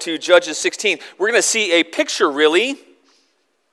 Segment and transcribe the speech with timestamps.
[0.00, 2.76] to Judges 16, we're going to see a picture, really,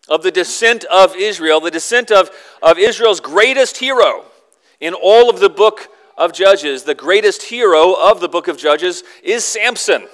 [0.07, 4.23] of the descent of Israel, the descent of, of Israel's greatest hero
[4.79, 6.83] in all of the book of Judges.
[6.83, 10.07] The greatest hero of the book of Judges is Samson.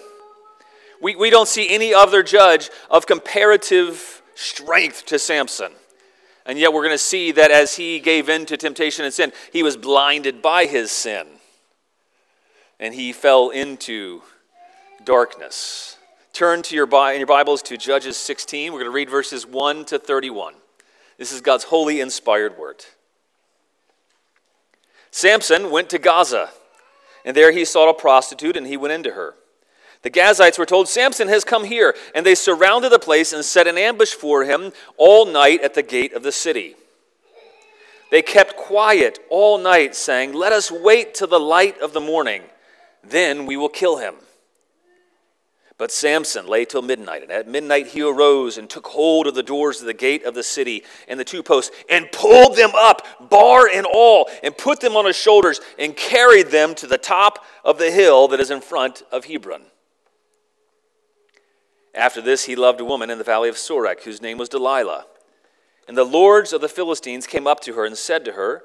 [1.02, 5.72] We, we don't see any other judge of comparative strength to Samson.
[6.46, 9.32] And yet, we're going to see that as he gave in to temptation and sin,
[9.52, 11.26] he was blinded by his sin.
[12.80, 14.24] And he fell into
[15.06, 15.98] darkness.
[16.34, 18.74] Turn to your, in your Bibles to Judges 16.
[18.74, 20.56] We're going to read verses 1 to 31.
[21.20, 22.84] This is God's holy, inspired word.
[25.12, 26.50] Samson went to Gaza,
[27.24, 29.36] and there he saw a prostitute, and he went into her.
[30.02, 33.68] The Gazites were told, Samson has come here, and they surrounded the place and set
[33.68, 36.74] an ambush for him all night at the gate of the city.
[38.10, 42.42] They kept quiet all night, saying, Let us wait till the light of the morning,
[43.04, 44.16] then we will kill him.
[45.78, 49.42] But Samson lay till midnight, and at midnight he arose and took hold of the
[49.42, 53.30] doors of the gate of the city and the two posts, and pulled them up,
[53.30, 57.44] bar and all, and put them on his shoulders, and carried them to the top
[57.66, 59.64] of the hill that is in front of Hebron.
[61.96, 65.06] After this, he loved a woman in the valley of Sorek, whose name was Delilah.
[65.88, 68.64] And the lords of the Philistines came up to her and said to her,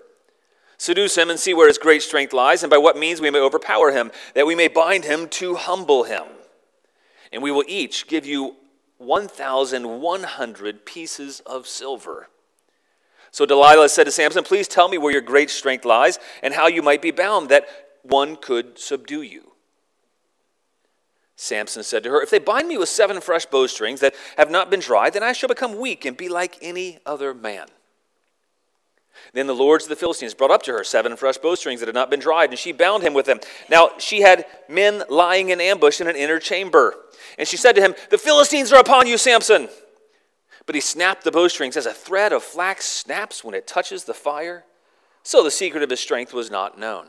[0.77, 3.41] Seduce him and see where his great strength lies, and by what means we may
[3.41, 6.23] overpower him, that we may bind him to humble him.
[7.33, 8.57] And we will each give you
[8.99, 12.29] 1,100 pieces of silver.
[13.31, 16.67] So Delilah said to Samson, Please tell me where your great strength lies, and how
[16.67, 17.69] you might be bound, that
[18.03, 19.53] one could subdue you.
[21.37, 24.71] Samson said to her, If they bind me with seven fresh bowstrings that have not
[24.71, 27.69] been dried, then I shall become weak and be like any other man.
[29.33, 31.95] Then the lords of the Philistines brought up to her seven fresh bowstrings that had
[31.95, 33.41] not been dried, and she bound him with them.
[33.69, 36.95] Now she had men lying in ambush in an inner chamber.
[37.39, 39.69] And she said to him, The Philistines are upon you, Samson.
[40.67, 44.15] But he snapped the bowstrings as a thread of flax snaps when it touches the
[44.15, 44.65] fire.
[45.23, 47.09] So the secret of his strength was not known.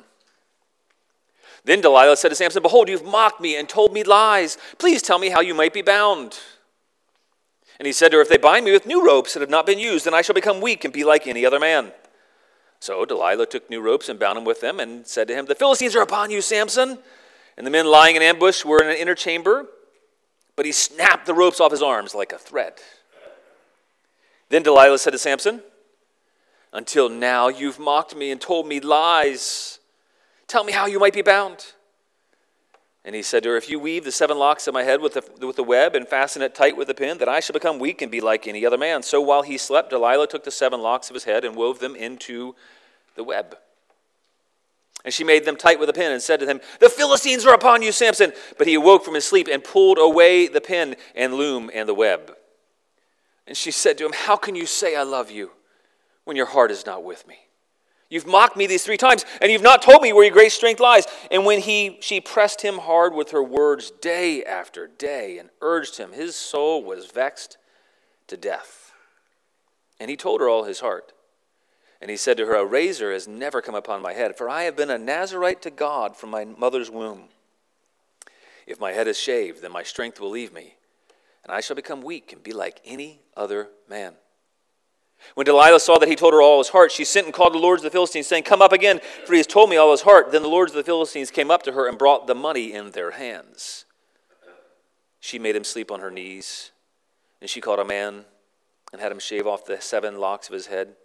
[1.66, 4.57] Then Delilah said to Samson, Behold, you've mocked me and told me lies.
[4.78, 6.39] Please tell me how you might be bound.
[7.79, 9.66] And he said to her, If they bind me with new ropes that have not
[9.66, 11.91] been used, then I shall become weak and be like any other man.
[12.79, 15.56] So Delilah took new ropes and bound him with them and said to him, The
[15.56, 17.00] Philistines are upon you, Samson.
[17.57, 19.66] And the men lying in ambush were in an inner chamber,
[20.56, 22.75] but he snapped the ropes off his arms like a thread.
[24.47, 25.62] Then Delilah said to Samson,
[26.72, 29.79] Until now you've mocked me and told me lies.
[30.47, 31.73] Tell me how you might be bound.
[33.09, 35.15] And he said to her, If you weave the seven locks of my head with
[35.15, 37.79] the, with the web and fasten it tight with a pin, then I shall become
[37.79, 39.01] weak and be like any other man.
[39.01, 41.95] So while he slept, Delilah took the seven locks of his head and wove them
[41.95, 42.53] into
[43.15, 43.57] the web.
[45.03, 47.55] And she made them tight with a pin and said to him, The Philistines are
[47.55, 48.31] upon you, Samson.
[48.59, 51.95] But he awoke from his sleep and pulled away the pin and loom and the
[51.95, 52.35] web.
[53.47, 55.49] And she said to him, How can you say I love you
[56.25, 57.39] when your heart is not with me?
[58.09, 60.79] You've mocked me these three times, and you've not told me where your great strength
[60.79, 61.05] lies.
[61.29, 65.97] And when he, she pressed him hard with her words day after day and urged
[65.97, 67.57] him, his soul was vexed
[68.27, 68.93] to death.
[69.99, 71.13] And he told her all his heart.
[72.01, 74.63] And he said to her, A razor has never come upon my head, for I
[74.63, 77.25] have been a Nazarite to God from my mother's womb.
[78.65, 80.75] If my head is shaved, then my strength will leave me,
[81.43, 84.13] and I shall become weak and be like any other man.
[85.35, 87.59] When Delilah saw that he told her all his heart, she sent and called the
[87.59, 90.02] lords of the Philistines, saying, Come up again, for he has told me all his
[90.02, 90.31] heart.
[90.31, 92.91] Then the lords of the Philistines came up to her and brought the money in
[92.91, 93.85] their hands.
[95.19, 96.72] She made him sleep on her knees,
[97.41, 98.25] and she called a man
[98.91, 100.96] and had him shave off the seven locks of his head.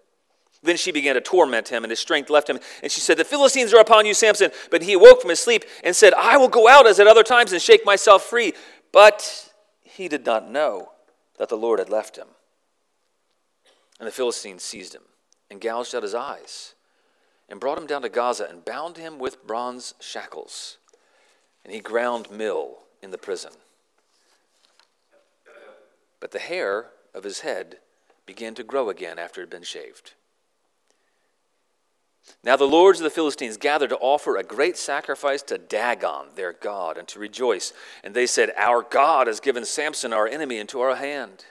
[0.62, 2.58] Then she began to torment him, and his strength left him.
[2.82, 4.50] And she said, The Philistines are upon you, Samson.
[4.70, 7.22] But he awoke from his sleep and said, I will go out as at other
[7.22, 8.54] times and shake myself free.
[8.90, 9.52] But
[9.82, 10.92] he did not know
[11.38, 12.28] that the Lord had left him.
[13.98, 15.02] And the Philistines seized him
[15.50, 16.74] and gouged out his eyes
[17.48, 20.78] and brought him down to Gaza and bound him with bronze shackles.
[21.64, 23.52] And he ground mill in the prison.
[26.20, 27.78] But the hair of his head
[28.26, 30.14] began to grow again after it had been shaved.
[32.42, 36.54] Now the lords of the Philistines gathered to offer a great sacrifice to Dagon, their
[36.54, 37.72] God, and to rejoice.
[38.02, 41.44] And they said, Our God has given Samson, our enemy, into our hand.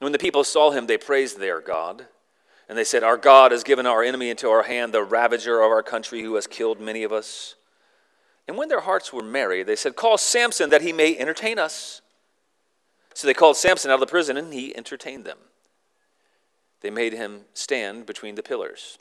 [0.00, 2.06] When the people saw him, they praised their God.
[2.68, 5.70] And they said, Our God has given our enemy into our hand, the ravager of
[5.70, 7.56] our country, who has killed many of us.
[8.48, 12.00] And when their hearts were merry, they said, Call Samson that he may entertain us.
[13.14, 15.38] So they called Samson out of the prison, and he entertained them.
[16.80, 18.98] They made him stand between the pillars.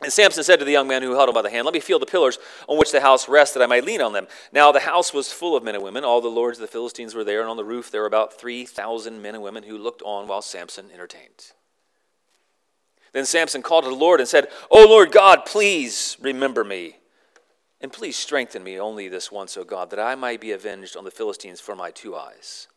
[0.00, 1.80] And Samson said to the young man who held him by the hand, Let me
[1.80, 4.26] feel the pillars on which the house rests, that I might lean on them.
[4.52, 6.02] Now the house was full of men and women.
[6.02, 8.38] All the lords of the Philistines were there, and on the roof there were about
[8.38, 11.52] 3,000 men and women who looked on while Samson entertained.
[13.12, 16.96] Then Samson called to the Lord and said, O Lord God, please remember me.
[17.80, 21.04] And please strengthen me only this once, O God, that I might be avenged on
[21.04, 22.68] the Philistines for my two eyes.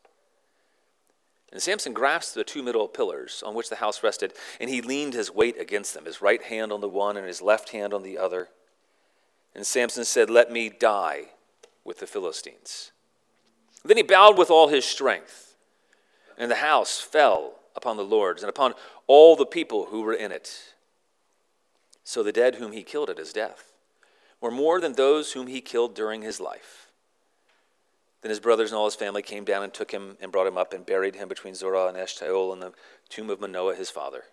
[1.55, 5.13] And Samson grasped the two middle pillars on which the house rested, and he leaned
[5.13, 8.03] his weight against them, his right hand on the one and his left hand on
[8.03, 8.49] the other.
[9.55, 11.27] And Samson said, Let me die
[11.85, 12.91] with the Philistines.
[13.85, 15.55] Then he bowed with all his strength,
[16.37, 18.73] and the house fell upon the lords and upon
[19.07, 20.73] all the people who were in it.
[22.03, 23.71] So the dead whom he killed at his death
[24.41, 26.84] were more than those whom he killed during his life.
[28.25, 30.57] Then his brothers and all his family came down and took him and brought him
[30.57, 32.73] up and buried him between Zorah and Eshtaol in the
[33.07, 34.23] tomb of Manoah his father.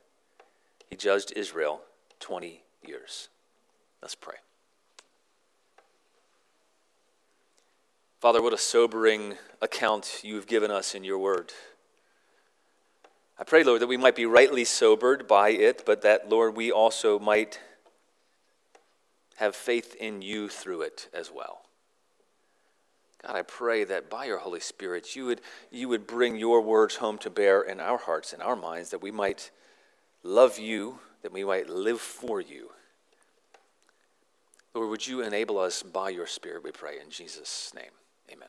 [0.88, 1.82] He judged Israel
[2.18, 3.28] 20 years.
[4.00, 4.36] Let's pray.
[8.18, 11.52] Father, what a sobering account you've given us in your word.
[13.38, 16.72] I pray, Lord, that we might be rightly sobered by it, but that, Lord, we
[16.72, 17.60] also might
[19.36, 21.61] have faith in you through it as well.
[23.26, 25.40] God, I pray that by your Holy Spirit, you would,
[25.70, 29.02] you would bring your words home to bear in our hearts and our minds, that
[29.02, 29.50] we might
[30.22, 32.70] love you, that we might live for you.
[34.74, 37.92] Lord, would you enable us by your Spirit, we pray, in Jesus' name.
[38.30, 38.48] Amen.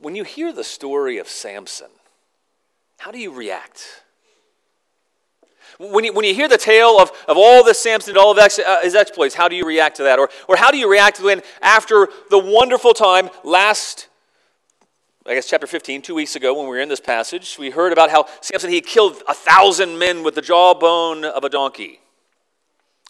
[0.00, 1.90] When you hear the story of Samson,
[2.98, 4.02] how do you react?
[5.78, 8.38] When you, when you hear the tale of, of all this Samson, and all of
[8.38, 10.18] ex, uh, his exploits, how do you react to that?
[10.18, 14.08] Or, or how do you react when, after the wonderful time last,
[15.26, 17.92] I guess, chapter 15, two weeks ago, when we were in this passage, we heard
[17.92, 22.00] about how Samson, he killed a thousand men with the jawbone of a donkey.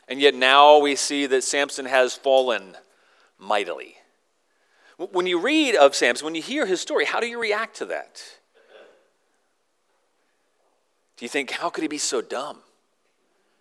[0.08, 2.76] And yet now we see that Samson has fallen
[3.38, 3.96] mightily.
[4.98, 7.86] When you read of Samson, when you hear his story, how do you react to
[7.86, 8.22] that?
[11.16, 12.58] Do you think, how could he be so dumb?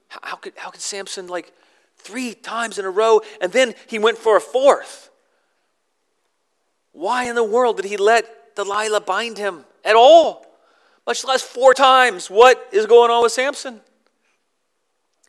[0.10, 1.54] How, could, how could Samson, like,
[1.98, 5.10] three times in a row, and then he went for a fourth?
[6.92, 10.46] Why in the world did he let Delilah bind him at all?
[11.06, 12.30] Much less four times.
[12.30, 13.82] What is going on with Samson?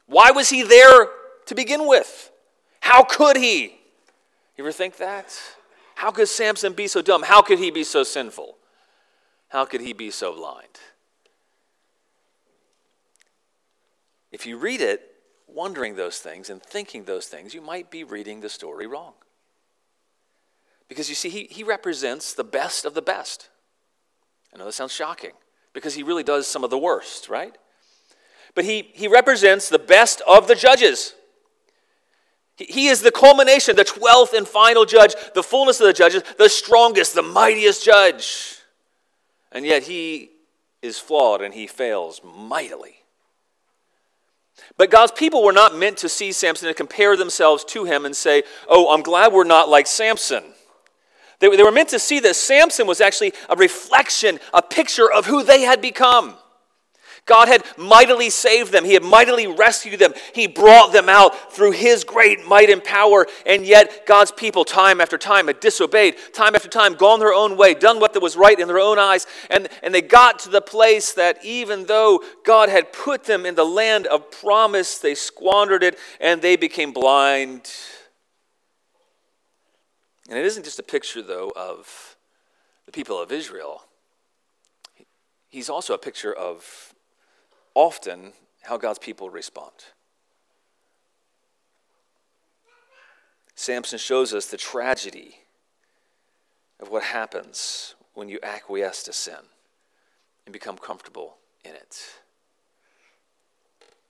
[0.07, 1.09] Why was he there
[1.47, 2.31] to begin with?
[2.81, 3.75] How could he?
[4.57, 5.39] You ever think that?
[5.97, 7.23] How could Samson be so dumb?
[7.25, 8.57] How could he be so sinful?
[9.49, 10.69] How could he be so blind?
[14.33, 15.03] If you read it
[15.47, 19.15] wondering those things and thinking those things, you might be reading the story wrong.
[20.89, 23.49] Because you see, he, he represents the best of the best.
[24.55, 25.33] I know that sounds shocking
[25.73, 27.57] because he really does some of the worst, right?
[28.55, 31.15] But he, he represents the best of the judges.
[32.57, 36.23] He, he is the culmination, the 12th and final judge, the fullness of the judges,
[36.39, 38.61] the strongest, the mightiest judge.
[39.53, 40.31] And yet he
[40.83, 42.97] is flawed and he fails mightily.
[44.77, 48.17] But God's people were not meant to see Samson and compare themselves to him and
[48.17, 50.45] say, Oh, I'm glad we're not like Samson.
[51.39, 55.27] They, they were meant to see that Samson was actually a reflection, a picture of
[55.27, 56.37] who they had become.
[57.27, 58.85] God had mightily saved them.
[58.85, 60.15] He had mightily rescued them.
[60.33, 63.27] He brought them out through His great might and power.
[63.45, 67.57] And yet, God's people, time after time, had disobeyed, time after time, gone their own
[67.57, 69.27] way, done what was right in their own eyes.
[69.51, 73.57] And, and they got to the place that even though God had put them in
[73.57, 77.69] the land of promise, they squandered it and they became blind.
[80.29, 82.17] And it isn't just a picture, though, of
[82.87, 83.83] the people of Israel.
[85.49, 86.95] He's also a picture of
[87.77, 89.71] often how God's people respond.
[93.55, 95.37] Samson shows us the tragedy
[96.81, 99.37] of what happens when you acquiesce to sin
[100.47, 101.99] and become comfortable in it.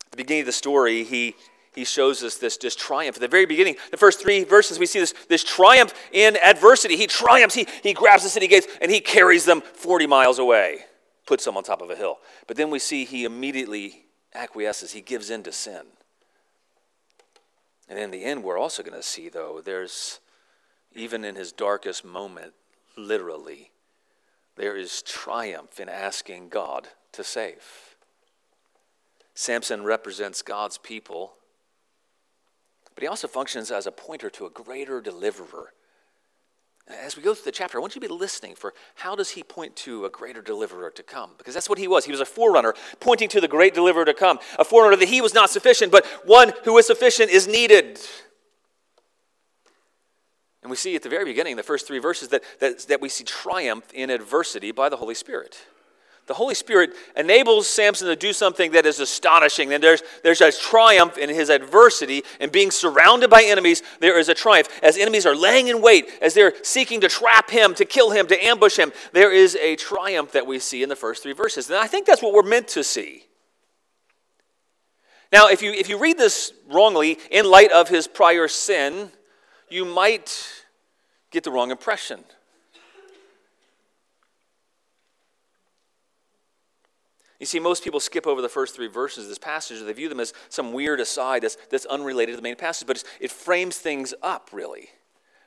[0.06, 1.34] At the beginning of the story, he,
[1.74, 3.16] he shows us this, this triumph.
[3.16, 6.96] At the very beginning, the first three verses, we see this, this triumph in adversity.
[6.96, 10.84] He triumphs, he, he grabs the city gates, and he carries them 40 miles away
[11.26, 12.18] puts them on top of a hill.
[12.46, 14.04] But then we see he immediately
[14.34, 15.82] acquiesces, he gives in to sin.
[17.88, 20.20] And in the end, we're also going to see, though, there's,
[20.94, 22.52] even in his darkest moment,
[22.96, 23.70] literally,
[24.56, 27.96] there is triumph in asking God to save.
[29.34, 31.34] Samson represents God's people,
[32.94, 35.72] but he also functions as a pointer to a greater deliverer
[36.88, 39.30] As we go through the chapter, I want you to be listening for how does
[39.30, 41.30] he point to a greater deliverer to come?
[41.36, 42.04] Because that's what he was.
[42.04, 44.38] He was a forerunner, pointing to the great deliverer to come.
[44.58, 47.98] A forerunner that he was not sufficient, but one who is sufficient is needed.
[50.62, 53.08] And we see at the very beginning, the first three verses, that, that, that we
[53.08, 55.58] see triumph in adversity by the Holy Spirit
[56.26, 59.72] the Holy Spirit enables Samson to do something that is astonishing.
[59.72, 63.82] And there's, there's a triumph in his adversity and being surrounded by enemies.
[64.00, 64.68] There is a triumph.
[64.82, 68.26] As enemies are laying in wait, as they're seeking to trap him, to kill him,
[68.26, 71.70] to ambush him, there is a triumph that we see in the first three verses.
[71.70, 73.26] And I think that's what we're meant to see.
[75.32, 79.10] Now, if you, if you read this wrongly in light of his prior sin,
[79.68, 80.64] you might
[81.30, 82.24] get the wrong impression.
[87.38, 89.82] You see, most people skip over the first three verses of this passage.
[89.82, 93.02] They view them as some weird aside that's, that's unrelated to the main passage, but
[93.20, 94.88] it frames things up, really,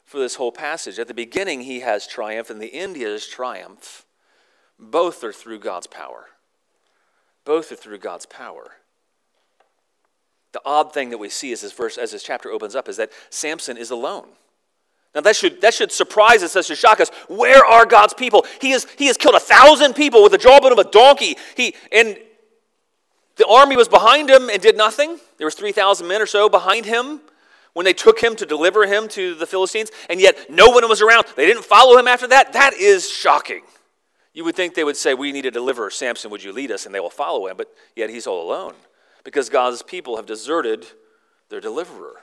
[0.03, 0.99] for this whole passage.
[0.99, 4.05] At the beginning, he has triumph, and the end, he has triumph.
[4.77, 6.27] Both are through God's power.
[7.43, 8.73] Both are through God's power.
[10.51, 12.97] The odd thing that we see as this verse, as this chapter opens up, is
[12.97, 14.29] that Samson is alone.
[15.15, 17.09] Now, that should, that should surprise us, that should shock us.
[17.27, 18.45] Where are God's people?
[18.61, 21.35] He, has he has killed a thousand people with the jawbone of a donkey.
[21.55, 22.17] He, and
[23.37, 25.17] the army was behind him and did nothing.
[25.37, 27.21] There was 3,000 men or so behind him
[27.73, 31.01] when they took him to deliver him to the Philistines, and yet no one was
[31.01, 31.25] around.
[31.35, 32.53] They didn't follow him after that.
[32.53, 33.61] That is shocking.
[34.33, 36.85] You would think they would say, We need to deliver Samson, would you lead us?
[36.85, 38.73] And they will follow him, but yet he's all alone
[39.23, 40.85] because God's people have deserted
[41.49, 42.21] their deliverer.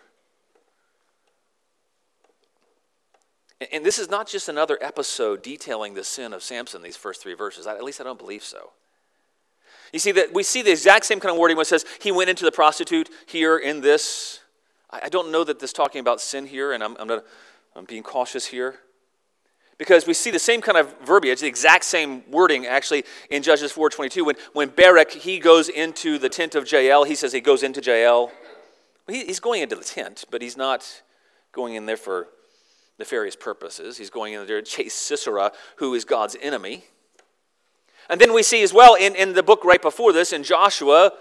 [3.72, 7.34] And this is not just another episode detailing the sin of Samson, these first three
[7.34, 7.66] verses.
[7.66, 8.72] At least I don't believe so.
[9.92, 12.12] You see that we see the exact same kind of wording when it says he
[12.12, 14.40] went into the prostitute here in this.
[14.90, 17.24] I don't know that this talking about sin here, and I'm, I'm, not,
[17.74, 18.76] I'm being cautious here.
[19.78, 23.72] Because we see the same kind of verbiage, the exact same wording actually in Judges
[23.72, 24.24] 4.22.
[24.24, 27.82] When, when Barak, he goes into the tent of Jael, he says he goes into
[27.82, 28.32] Jael.
[29.06, 31.02] He, he's going into the tent, but he's not
[31.52, 32.28] going in there for
[32.98, 33.98] nefarious purposes.
[33.98, 36.84] He's going in there to chase Sisera, who is God's enemy.
[38.08, 41.12] And then we see as well in, in the book right before this, in Joshua,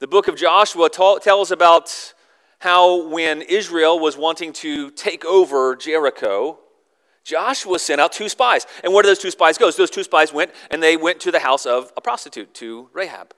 [0.00, 2.14] the book of Joshua ta- tells about
[2.58, 6.58] how when Israel was wanting to take over Jericho,
[7.24, 8.66] Joshua sent out two spies.
[8.82, 9.70] And where did those two spies go?
[9.70, 13.34] Those two spies went and they went to the house of a prostitute, to Rahab.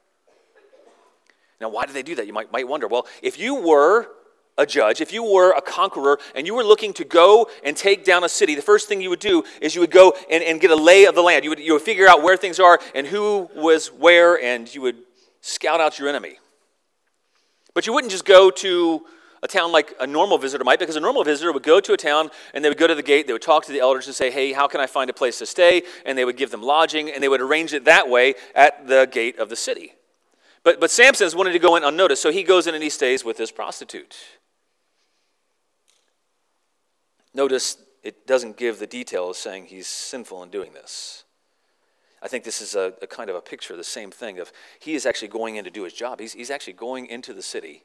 [1.60, 2.26] Now, why did they do that?
[2.26, 2.88] You might, might wonder.
[2.88, 4.08] Well, if you were
[4.56, 8.04] a judge, if you were a conqueror and you were looking to go and take
[8.04, 10.60] down a city, the first thing you would do is you would go and, and
[10.60, 11.44] get a lay of the land.
[11.44, 14.80] You would, you would figure out where things are and who was where, and you
[14.82, 14.98] would
[15.40, 16.38] scout out your enemy.
[17.74, 19.04] But you wouldn't just go to
[19.42, 21.96] a town like a normal visitor might, because a normal visitor would go to a
[21.98, 24.16] town and they would go to the gate, they would talk to the elders and
[24.16, 25.82] say, Hey, how can I find a place to stay?
[26.06, 29.06] And they would give them lodging, and they would arrange it that way at the
[29.10, 29.92] gate of the city.
[30.62, 33.22] But, but Samson's wanted to go in unnoticed, so he goes in and he stays
[33.22, 34.16] with this prostitute.
[37.34, 41.24] Notice it doesn't give the details saying he's sinful in doing this.
[42.22, 44.50] I think this is a, a, kind of a picture of the same thing of
[44.80, 46.20] he is actually going in to do his job.
[46.20, 47.82] He's, he's actually going into the city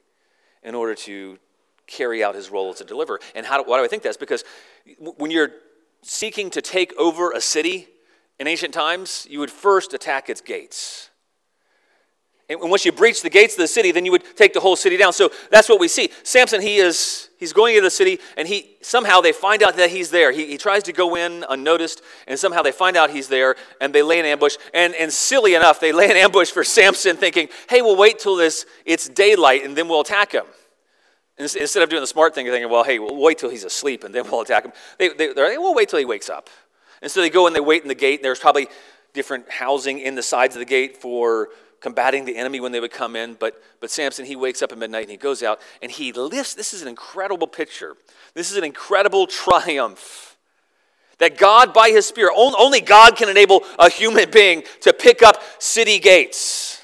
[0.62, 1.38] in order to
[1.86, 3.20] carry out his role as a deliverer.
[3.34, 4.16] And how do, why do I think that's?
[4.16, 4.44] Because
[4.98, 5.50] when you're
[6.02, 7.88] seeking to take over a city
[8.38, 11.09] in ancient times, you would first attack its gates.
[12.50, 14.74] And once you breach the gates of the city, then you would take the whole
[14.74, 15.12] city down.
[15.12, 16.10] So that's what we see.
[16.24, 19.90] Samson, he is he's going into the city, and he somehow they find out that
[19.90, 20.32] he's there.
[20.32, 23.94] He, he tries to go in unnoticed, and somehow they find out he's there, and
[23.94, 24.56] they lay an ambush.
[24.74, 28.34] And, and silly enough, they lay an ambush for Samson, thinking, hey, we'll wait till
[28.34, 30.44] this it's daylight, and then we'll attack him.
[31.38, 34.12] Instead of doing the smart thing, thinking, well, hey, we'll wait till he's asleep, and
[34.12, 34.72] then we'll attack him.
[34.98, 36.50] They, they, they're like, we'll wait till he wakes up.
[37.00, 38.66] And so they go and they wait in the gate, and there's probably
[39.14, 41.48] different housing in the sides of the gate for
[41.80, 43.34] combating the enemy when they would come in.
[43.34, 46.54] But, but Samson, he wakes up at midnight and he goes out and he lifts.
[46.54, 47.96] This is an incredible picture.
[48.34, 50.36] This is an incredible triumph.
[51.18, 55.42] That God, by his Spirit, only God can enable a human being to pick up
[55.58, 56.82] city gates,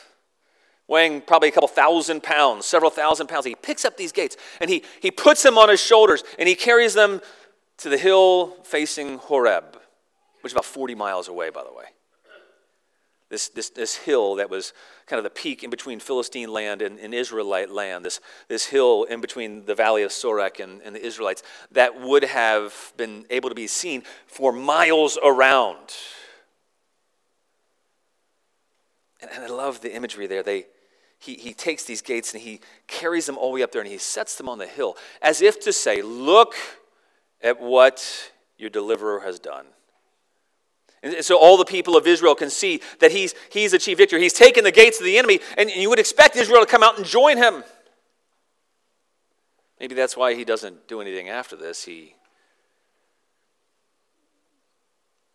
[0.87, 3.47] weighing probably a couple thousand pounds, several thousand pounds.
[3.47, 6.55] He picks up these gates and he, he puts them on his shoulders and he
[6.55, 7.23] carries them
[7.79, 9.79] to the hill facing Horeb,
[10.43, 11.87] which is about 40 miles away, by the way
[13.29, 14.73] this, this, this hill that was
[15.07, 19.05] kind of the peak in between Philistine land and, and Israelite land, this, this hill
[19.05, 21.43] in between the valley of Sorek and, and the Israelites,
[21.73, 25.95] that would have been able to be seen for miles around.
[29.21, 30.45] And, and I love the imagery there.
[30.45, 30.67] They,
[31.19, 33.91] he, he takes these gates and he carries them all the way up there and
[33.91, 36.55] he sets them on the hill as if to say, Look
[37.43, 39.67] at what your deliverer has done.
[41.03, 44.21] And so all the people of Israel can see that he's, he's achieved victory.
[44.21, 46.97] He's taken the gates of the enemy, and you would expect Israel to come out
[46.97, 47.63] and join him.
[49.79, 51.85] Maybe that's why he doesn't do anything after this.
[51.85, 52.15] He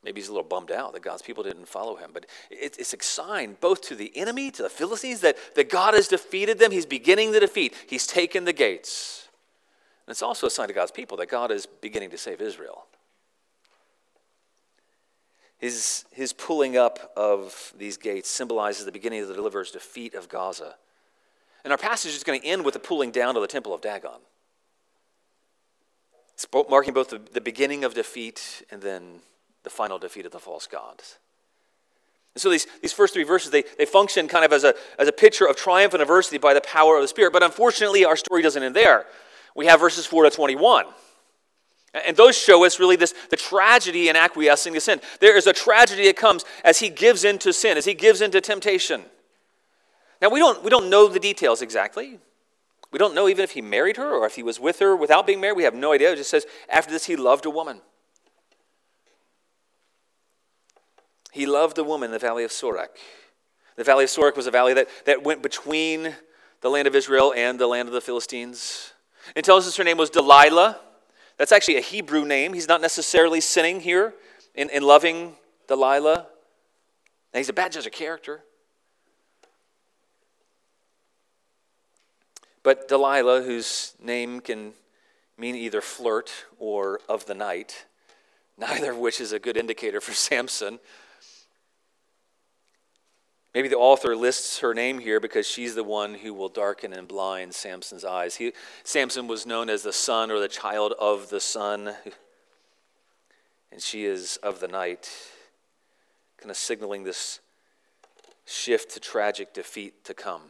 [0.04, 2.10] maybe he's a little bummed out that God's people didn't follow him.
[2.12, 6.08] But it's a sign both to the enemy, to the Philistines, that, that God has
[6.08, 6.72] defeated them.
[6.72, 7.76] He's beginning the defeat.
[7.88, 9.28] He's taken the gates.
[10.08, 12.88] And it's also a sign to God's people that God is beginning to save Israel.
[15.62, 20.28] His, his pulling up of these gates symbolizes the beginning of the deliverer's defeat of
[20.28, 20.74] Gaza.
[21.64, 23.80] And our passage is going to end with the pulling down of the temple of
[23.80, 24.20] Dagon.
[26.34, 29.20] It's marking both the, the beginning of defeat and then
[29.62, 31.20] the final defeat of the false gods.
[32.34, 35.08] And so these, these first three verses, they, they function kind of as a, as
[35.08, 37.34] a picture of triumph and adversity by the power of the Spirit.
[37.34, 39.06] But unfortunately, our story doesn't end there.
[39.56, 40.86] We have verses 4 to 21.
[41.94, 45.02] And those show us really this the tragedy in acquiescing to sin.
[45.20, 48.22] There is a tragedy that comes as he gives in to sin, as he gives
[48.22, 49.04] in to temptation.
[50.22, 52.20] Now we don't we don't know the details exactly.
[52.92, 55.26] We don't know even if he married her or if he was with her without
[55.26, 55.58] being married.
[55.58, 56.12] We have no idea.
[56.12, 57.82] It just says after this he loved a woman.
[61.32, 62.90] He loved a woman in the valley of Sorek.
[63.78, 66.16] The valley of Sorek was a valley that, that went between
[66.60, 68.92] the land of Israel and the land of the Philistines.
[69.36, 70.80] It tells us her name was Delilah.
[71.42, 72.54] That's actually a Hebrew name.
[72.54, 74.14] He's not necessarily sinning here
[74.54, 76.28] in, in loving Delilah.
[77.34, 78.44] Now, he's a bad judge of character.
[82.62, 84.74] But Delilah, whose name can
[85.36, 87.88] mean either flirt or of the night,
[88.60, 90.78] neither of which is a good indicator for Samson.
[93.54, 97.08] Maybe the author lists her name here because she's the one who will darken and
[97.08, 98.36] blind Samson's eyes.
[98.36, 98.54] He,
[98.84, 101.94] Samson was known as the son or the child of the sun,
[103.72, 105.10] and she is of the night,
[106.38, 107.42] kind of signaling this
[108.46, 110.44] shift to tragic defeat to come.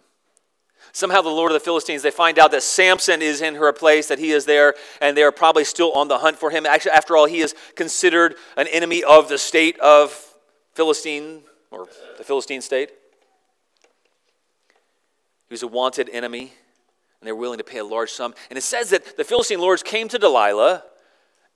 [0.92, 4.08] Somehow, the Lord of the Philistines, they find out that Samson is in her place,
[4.08, 6.66] that he is there, and they are probably still on the hunt for him.
[6.66, 10.12] Actually, after all, he is considered an enemy of the state of
[10.74, 11.88] Philistine or
[12.18, 12.90] the Philistine state.
[15.50, 16.54] He was a wanted enemy,
[17.20, 18.34] and they were willing to pay a large sum.
[18.50, 20.84] And it says that the Philistine lords came to Delilah,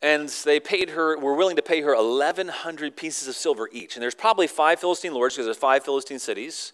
[0.02, 3.96] and they paid her, were willing to pay her 1,100 pieces of silver each.
[3.96, 6.74] And there's probably five Philistine lords because there's five Philistine cities,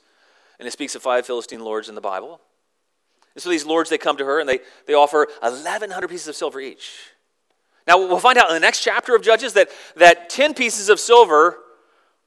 [0.60, 2.42] and it speaks of five Philistine lords in the Bible.
[3.36, 6.36] And so these lords, they come to her and they, they offer 1,100 pieces of
[6.36, 6.92] silver each.
[7.88, 11.00] Now, we'll find out in the next chapter of Judges that, that 10 pieces of
[11.00, 11.58] silver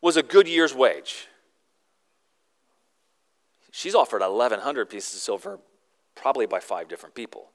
[0.05, 1.29] was a good year's wage.
[3.73, 5.59] She's offered 1,100 pieces of silver,
[6.15, 7.53] probably by five different people.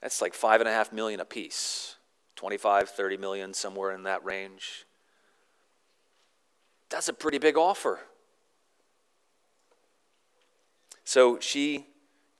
[0.00, 1.96] That's like five and a half million a piece,
[2.36, 4.86] 25, 30 million, somewhere in that range.
[6.88, 8.00] That's a pretty big offer.
[11.04, 11.86] So she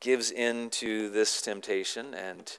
[0.00, 2.56] gives in to this temptation, and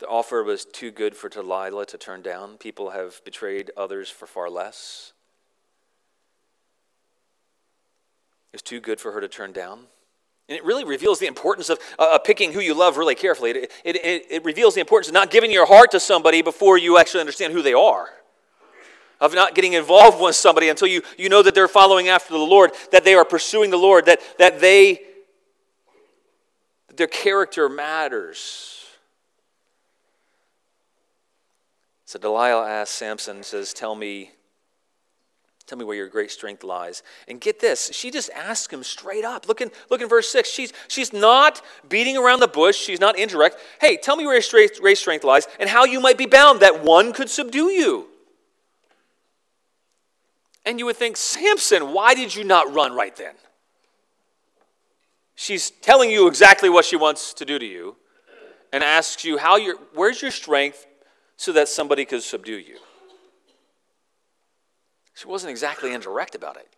[0.00, 2.58] the offer was too good for Delilah to turn down.
[2.58, 5.14] People have betrayed others for far less.
[8.56, 9.80] Is too good for her to turn down.
[10.48, 13.50] And it really reveals the importance of uh, picking who you love really carefully.
[13.50, 16.78] It, it, it, it reveals the importance of not giving your heart to somebody before
[16.78, 18.08] you actually understand who they are.
[19.20, 22.38] Of not getting involved with somebody until you, you know that they're following after the
[22.38, 25.00] Lord, that they are pursuing the Lord, that, that they
[26.96, 28.86] their character matters.
[32.06, 34.30] So Delilah asks Samson, says, Tell me
[35.66, 37.02] Tell me where your great strength lies.
[37.26, 39.48] And get this, she just asks him straight up.
[39.48, 40.48] Look in, look in verse 6.
[40.48, 42.76] She's, she's not beating around the bush.
[42.76, 43.56] She's not indirect.
[43.80, 46.84] Hey, tell me where your great strength lies and how you might be bound that
[46.84, 48.06] one could subdue you.
[50.64, 53.34] And you would think, Samson, why did you not run right then?
[55.34, 57.96] She's telling you exactly what she wants to do to you
[58.72, 60.86] and asks you, how your, where's your strength
[61.36, 62.78] so that somebody could subdue you?
[65.16, 66.68] She wasn't exactly indirect about it.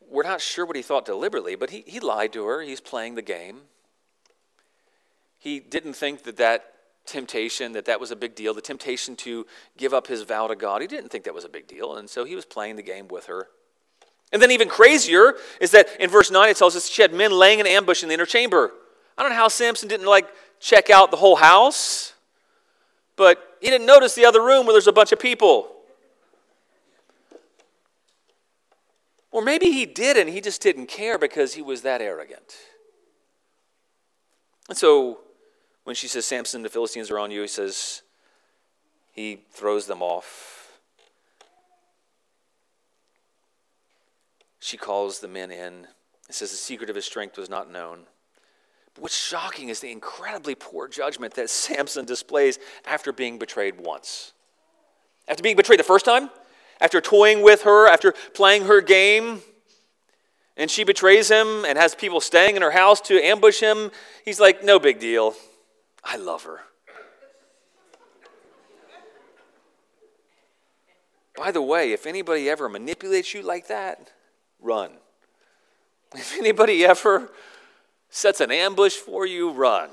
[0.00, 2.60] We're not sure what he thought deliberately, but he, he lied to her.
[2.60, 3.60] He's playing the game.
[5.38, 6.72] He didn't think that that
[7.06, 10.56] temptation, that that was a big deal, the temptation to give up his vow to
[10.56, 11.96] God, he didn't think that was a big deal.
[11.96, 13.46] And so he was playing the game with her.
[14.32, 17.30] And then even crazier is that in verse 9 it tells us she had men
[17.30, 18.72] laying an ambush in the inner chamber.
[19.16, 20.26] I don't know how Samson didn't like
[20.58, 22.14] check out the whole house,
[23.14, 25.68] but he didn't notice the other room where there's a bunch of people.
[29.30, 32.56] Or maybe he did and he just didn't care because he was that arrogant.
[34.68, 35.20] And so
[35.84, 38.02] when she says, Samson, the Philistines are on you, he says,
[39.12, 40.80] he throws them off.
[44.58, 45.58] She calls the men in.
[45.60, 45.86] and
[46.28, 48.06] says the secret of his strength was not known.
[49.00, 54.32] What's shocking is the incredibly poor judgment that Samson displays after being betrayed once.
[55.26, 56.28] After being betrayed the first time,
[56.80, 59.40] after toying with her, after playing her game,
[60.56, 63.90] and she betrays him and has people staying in her house to ambush him,
[64.24, 65.34] he's like, no big deal.
[66.04, 66.60] I love her.
[71.36, 74.10] By the way, if anybody ever manipulates you like that,
[74.60, 74.90] run.
[76.14, 77.30] If anybody ever
[78.10, 79.90] sets an ambush for you, run.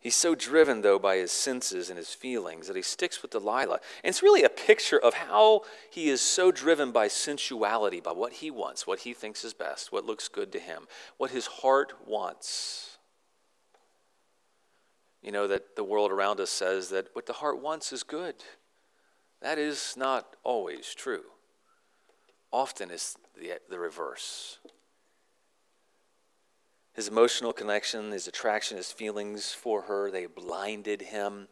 [0.00, 3.80] He's so driven, though, by his senses and his feelings that he sticks with Delilah.
[4.02, 8.34] And it's really a picture of how he is so driven by sensuality, by what
[8.34, 10.86] he wants, what he thinks is best, what looks good to him,
[11.18, 12.96] what his heart wants.
[15.20, 18.36] You know, that the world around us says that what the heart wants is good.
[19.42, 21.24] That is not always true.
[22.52, 24.58] Often it's the, the reverse.
[26.94, 31.48] His emotional connection, his attraction, his feelings for her, they blinded him.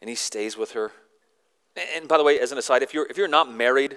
[0.00, 0.92] And he stays with her.
[1.96, 3.96] And by the way, as an aside, if you're, if you're not married,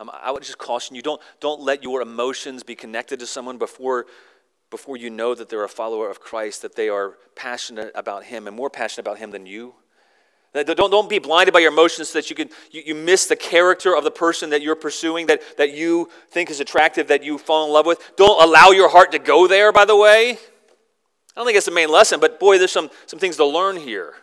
[0.00, 3.58] um, I would just caution you don't, don't let your emotions be connected to someone
[3.58, 4.06] before
[4.70, 8.46] before you know that they're a follower of Christ, that they are passionate about Him
[8.46, 9.74] and more passionate about Him than you.
[10.66, 13.36] Don't, don't be blinded by your emotions so that you, can, you, you miss the
[13.36, 17.38] character of the person that you're pursuing, that, that you think is attractive, that you
[17.38, 18.12] fall in love with.
[18.16, 20.32] Don't allow your heart to go there, by the way.
[20.32, 20.36] I
[21.36, 24.14] don't think it's the main lesson, but boy, there's some, some things to learn here.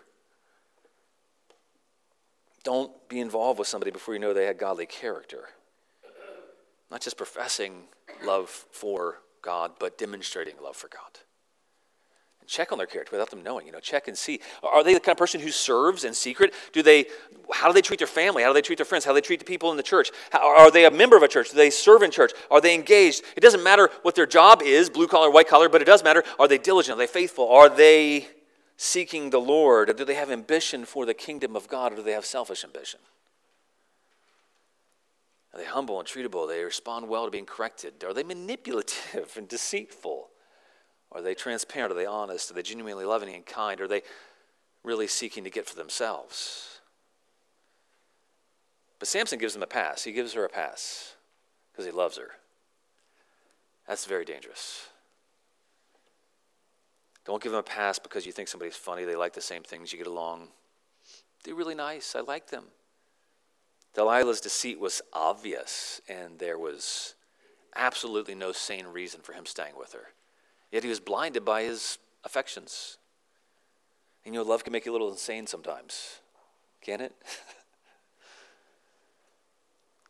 [2.64, 5.50] Don't be involved with somebody before you know they had godly character.
[6.90, 7.84] Not just professing
[8.26, 11.20] love for God, but demonstrating love for God.
[12.48, 13.66] Check on their character without them knowing.
[13.66, 14.40] You know, check and see.
[14.62, 16.54] Are they the kind of person who serves in secret?
[16.74, 17.06] Do they?
[17.52, 18.44] How do they treat their family?
[18.44, 19.06] How do they treat their friends?
[19.06, 20.12] How do they treat the people in the church?
[20.32, 21.50] How, are they a member of a church?
[21.50, 22.32] Do they serve in church?
[22.52, 23.24] Are they engaged?
[23.36, 26.24] It doesn't matter what their job is, blue collar, white collar, but it does matter.
[26.40, 26.98] Are they diligent?
[26.98, 27.50] Are they faithful?
[27.50, 28.28] Are they
[28.78, 29.96] seeking the Lord?
[29.98, 33.00] Do they have ambition for the kingdom of God, or do they have selfish ambition?
[35.54, 36.48] Are they humble and treatable?
[36.48, 38.04] They respond well to being corrected?
[38.04, 40.30] Are they manipulative and deceitful?
[41.16, 41.94] Are they transparent?
[41.94, 42.52] Are they honest?
[42.52, 43.80] Are they genuinely loving and kind?
[43.80, 44.02] Are they
[44.84, 46.82] really seeking to get for themselves?
[49.00, 50.04] But Samson gives them a pass.
[50.04, 51.16] He gives her a pass
[51.72, 52.32] because he loves her.
[53.88, 54.90] That's very dangerous.
[57.24, 59.92] Don't give them a pass because you think somebody's funny, they like the same things,
[59.92, 60.50] you get along.
[61.44, 62.14] They're really nice.
[62.16, 62.66] I like them.
[63.96, 67.16] Delilah's deceit was obvious, and there was
[67.76, 70.08] absolutely no sane reason for him staying with her.
[70.76, 72.98] Yet he was blinded by his affections.
[74.26, 76.20] And you know, love can make you a little insane sometimes,
[76.82, 77.16] can it?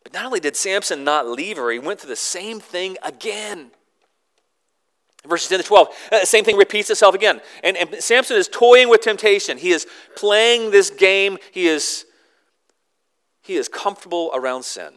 [0.02, 3.70] but not only did Samson not leave her, he went through the same thing again.
[5.24, 7.40] Verses 10 to 12, uh, same thing repeats itself again.
[7.62, 9.58] And, and Samson is toying with temptation.
[9.58, 11.38] He is playing this game.
[11.52, 12.06] He is
[13.40, 14.94] he is comfortable around sin.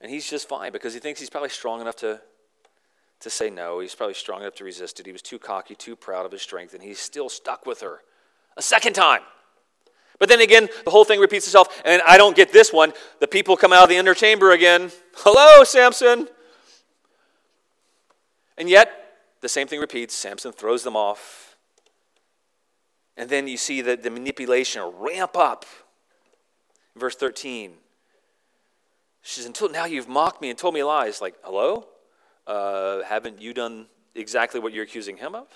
[0.00, 2.20] And he's just fine because he thinks he's probably strong enough to,
[3.20, 3.80] to say no.
[3.80, 5.06] He's probably strong enough to resist it.
[5.06, 8.00] He was too cocky, too proud of his strength, and he's still stuck with her
[8.56, 9.22] a second time.
[10.18, 12.92] But then again, the whole thing repeats itself, and I don't get this one.
[13.20, 14.90] The people come out of the inner chamber again.
[15.16, 16.28] Hello, Samson.
[18.58, 18.90] And yet,
[19.40, 20.14] the same thing repeats.
[20.14, 21.56] Samson throws them off.
[23.16, 25.64] And then you see the, the manipulation ramp up
[26.96, 27.72] Verse 13.
[29.22, 31.20] She says, Until now you've mocked me and told me lies.
[31.20, 31.86] Like, hello?
[32.50, 33.86] Uh, haven't you done
[34.16, 35.46] exactly what you're accusing him of?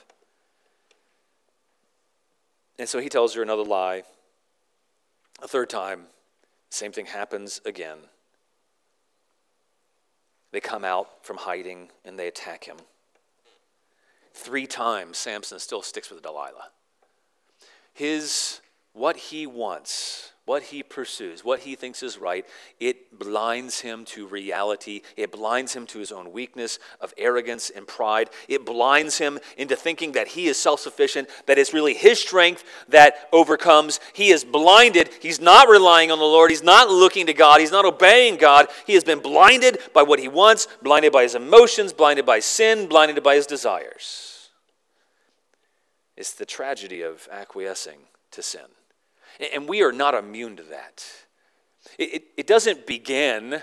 [2.79, 4.05] And so he tells her another lie.
[5.43, 6.03] A third time,
[6.71, 7.99] same thing happens again.
[10.53, 12.77] They come out from hiding and they attack him.
[14.33, 16.71] Three times, Samson still sticks with Delilah.
[17.93, 18.61] His,
[18.93, 22.47] what he wants what he pursues, what he thinks is right,
[22.79, 25.01] it blinds him to reality.
[25.17, 28.29] It blinds him to his own weakness of arrogance and pride.
[28.47, 32.63] It blinds him into thinking that he is self sufficient, that it's really his strength
[32.89, 34.01] that overcomes.
[34.13, 35.09] He is blinded.
[35.21, 36.51] He's not relying on the Lord.
[36.51, 37.61] He's not looking to God.
[37.61, 38.69] He's not obeying God.
[38.87, 42.87] He has been blinded by what he wants, blinded by his emotions, blinded by sin,
[42.87, 44.51] blinded by his desires.
[46.19, 48.01] It's the tragedy of acquiescing
[48.33, 48.67] to sin.
[49.53, 51.05] And we are not immune to that.
[51.99, 53.63] It, it, it, doesn't begin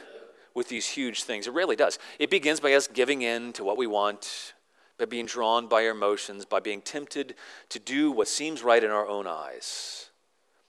[0.54, 1.48] with these huge things.
[1.48, 1.98] It rarely does.
[2.20, 4.54] It begins by us giving in to what we want
[5.02, 7.34] by being drawn by our emotions, by being tempted
[7.70, 10.10] to do what seems right in our own eyes.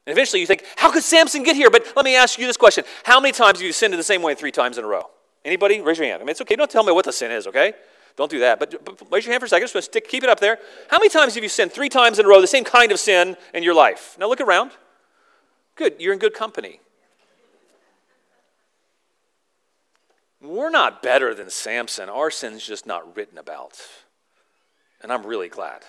[0.06, 1.70] And eventually you think, how could Samson get here?
[1.70, 4.04] But let me ask you this question How many times have you sinned in the
[4.04, 5.10] same way three times in a row?
[5.44, 5.80] Anybody?
[5.80, 6.22] Raise your hand.
[6.22, 6.56] I mean, it's okay.
[6.56, 7.74] Don't tell me what the sin is, okay?
[8.16, 8.58] Don't do that.
[8.58, 9.68] But, but raise your hand for a second.
[9.68, 10.58] Just stick, keep it up there.
[10.88, 12.98] How many times have you sinned three times in a row, the same kind of
[12.98, 14.16] sin in your life?
[14.18, 14.72] Now look around.
[15.74, 15.96] Good.
[15.98, 16.80] You're in good company.
[20.40, 22.08] We're not better than Samson.
[22.08, 23.80] Our sin's just not written about.
[25.00, 25.82] And I'm really glad.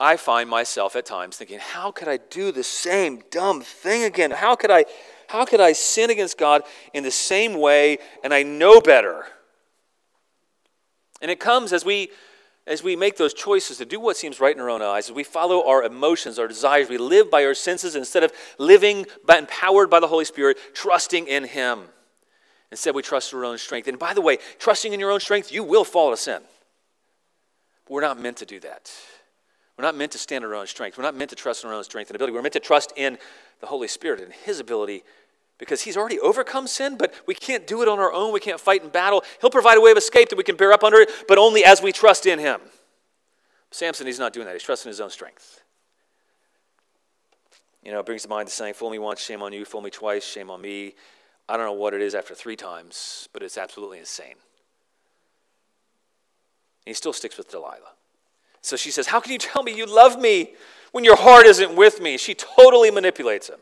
[0.00, 4.30] I find myself at times thinking, how could I do the same dumb thing again?
[4.30, 4.84] How could I
[5.28, 6.62] how could I sin against God
[6.94, 9.26] in the same way and I know better?
[11.20, 12.10] And it comes as we
[12.68, 15.14] as we make those choices to do what seems right in our own eyes, as
[15.14, 19.38] we follow our emotions, our desires, we live by our senses instead of living by,
[19.38, 21.84] empowered by the Holy Spirit, trusting in Him.
[22.70, 23.88] Instead, we trust our own strength.
[23.88, 26.42] And by the way, trusting in your own strength, you will fall to sin.
[27.86, 28.92] But we're not meant to do that.
[29.78, 30.98] We're not meant to stand on our own strength.
[30.98, 32.34] We're not meant to trust in our own strength and ability.
[32.34, 33.16] We're meant to trust in
[33.60, 35.04] the Holy Spirit and His ability
[35.58, 38.32] because He's already overcome sin, but we can't do it on our own.
[38.32, 39.22] We can't fight in battle.
[39.40, 41.64] He'll provide a way of escape that we can bear up under it, but only
[41.64, 42.60] as we trust in Him.
[43.70, 44.54] Samson, he's not doing that.
[44.54, 45.62] He's trusting his own strength.
[47.82, 49.64] You know, it brings to mind the saying, Fool me once, shame on you.
[49.64, 50.94] Fool me twice, shame on me.
[51.48, 54.32] I don't know what it is after three times, but it's absolutely insane.
[54.32, 54.36] And
[56.86, 57.92] he still sticks with Delilah.
[58.60, 60.54] So she says, How can you tell me you love me
[60.92, 62.16] when your heart isn't with me?
[62.16, 63.60] She totally manipulates him.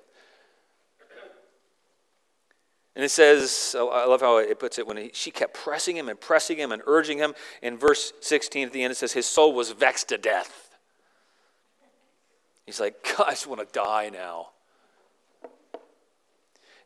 [2.97, 6.09] And it says, I love how it puts it, when he, she kept pressing him
[6.09, 7.35] and pressing him and urging him.
[7.61, 10.75] In verse 16 at the end, it says, His soul was vexed to death.
[12.65, 14.49] He's like, God, I just want to die now.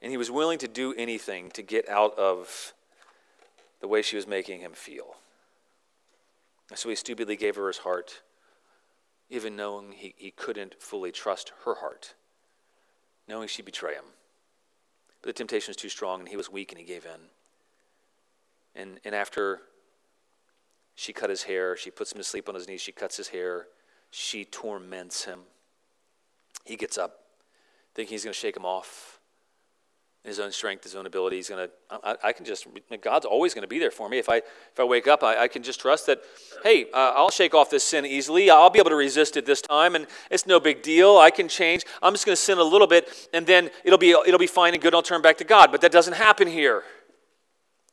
[0.02, 2.74] And he was willing to do anything to get out of
[3.80, 5.14] the way she was making him feel.
[6.74, 8.22] So he stupidly gave her his heart,
[9.28, 12.14] even knowing he, he couldn't fully trust her heart,
[13.28, 14.04] knowing she'd betray him.
[15.22, 17.20] But the temptation was too strong, and he was weak, and he gave in.
[18.74, 19.60] And, and after
[20.94, 23.28] she cut his hair, she puts him to sleep on his knees, she cuts his
[23.28, 23.66] hair,
[24.10, 25.40] she torments him.
[26.64, 27.20] He gets up,
[27.94, 29.19] thinking he's going to shake him off
[30.24, 31.36] his own strength, his own ability.
[31.36, 32.66] He's to, I, I, can just,
[33.00, 34.18] God's always to be there for me.
[34.18, 36.20] If I, if I wake up, I, I can just trust that,
[36.62, 38.50] hey, uh, I'll shake off this sin easily.
[38.50, 41.16] I'll be able to resist it this time, and it's no big deal.
[41.16, 41.84] I can change.
[42.02, 44.82] I'm just to sin a little bit, and then it'll be, it'll be fine and
[44.82, 44.94] good.
[44.94, 45.72] I'll turn back to God.
[45.72, 46.82] But that doesn't happen here.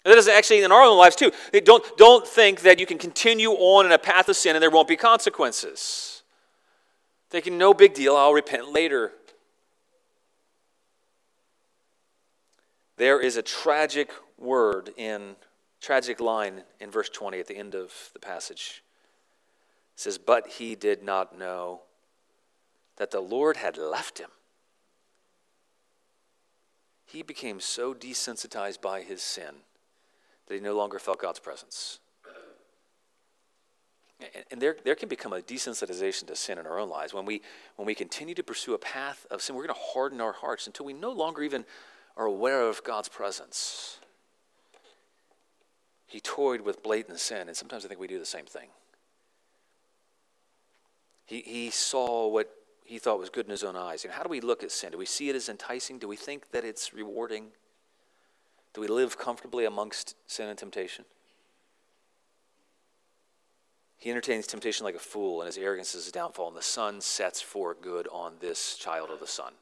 [0.04, 1.32] that doesn't actually in our own lives too.
[1.63, 4.70] Don't, don't think that you can continue on in a path of sin and there
[4.70, 6.24] won't be consequences.
[7.30, 9.13] Thinking, no big deal, I'll repent later.
[12.98, 15.36] There is a tragic word in,
[15.80, 18.84] tragic line in verse 20 at the end of the passage.
[19.96, 21.82] It says, But he did not know
[22.98, 24.30] that the Lord had left him.
[27.06, 29.56] He became so desensitized by his sin
[30.48, 32.00] that he no longer felt God's presence.
[34.50, 37.14] And there, there can become a desensitization to sin in our own lives.
[37.14, 37.44] When we,
[37.76, 40.66] when we continue to pursue a path of sin, we're going to harden our hearts
[40.66, 41.66] until we no longer even
[42.18, 44.00] are aware of God's presence.
[46.08, 48.70] He toyed with blatant sin, and sometimes I think we do the same thing.
[51.26, 52.50] He, he saw what
[52.84, 54.06] he thought was good in his own eyes.
[54.06, 54.92] And how do we look at sin?
[54.94, 56.00] Do we see it as enticing?
[56.00, 57.48] Do we think that it's rewarding?
[58.74, 61.04] Do we live comfortably amongst sin and temptation?
[63.98, 67.02] He entertains temptation like a fool, and his arrogance is his downfall, and the sun
[67.02, 69.54] sets for good on this child of the sun.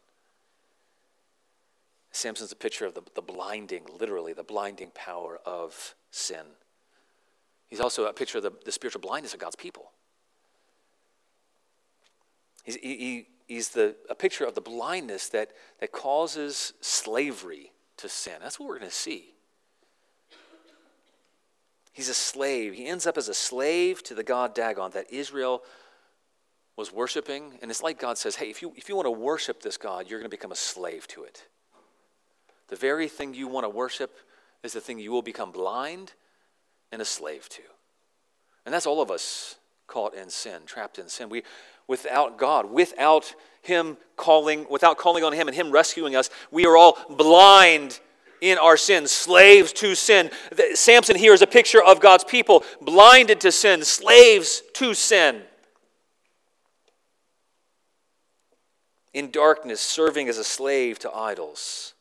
[2.16, 6.46] Samson's a picture of the, the blinding, literally, the blinding power of sin.
[7.68, 9.92] He's also a picture of the, the spiritual blindness of God's people.
[12.64, 18.36] He's, he, he's the, a picture of the blindness that, that causes slavery to sin.
[18.42, 19.34] That's what we're going to see.
[21.92, 22.74] He's a slave.
[22.74, 25.64] He ends up as a slave to the God Dagon that Israel
[26.76, 27.58] was worshiping.
[27.62, 30.10] And it's like God says, hey, if you, if you want to worship this God,
[30.10, 31.48] you're going to become a slave to it.
[32.68, 34.18] The very thing you want to worship
[34.64, 36.14] is the thing you will become blind
[36.92, 37.62] and a slave to.
[38.66, 41.30] And that's all of us caught in sin, trapped in sin.
[41.30, 41.44] We
[41.88, 46.78] without God, without him calling, without calling on him and him rescuing us, we are
[46.78, 48.00] all blind
[48.42, 50.30] in our sins, slaves to sin.
[50.74, 55.42] Samson here is a picture of God's people, blinded to sin, slaves to sin.
[59.14, 61.95] In darkness, serving as a slave to idols.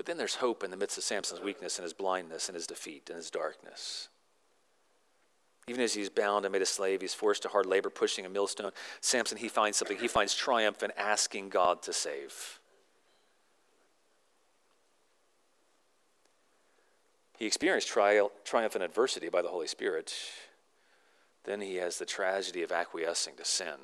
[0.00, 2.66] But then there's hope in the midst of Samson's weakness and his blindness and his
[2.66, 4.08] defeat and his darkness.
[5.68, 8.30] Even as he's bound and made a slave, he's forced to hard labor, pushing a
[8.30, 8.70] millstone.
[9.02, 9.98] Samson, he finds something.
[9.98, 12.60] He finds triumph in asking God to save.
[17.36, 20.14] He experienced tri- triumph in adversity by the Holy Spirit.
[21.44, 23.76] Then he has the tragedy of acquiescing to sin.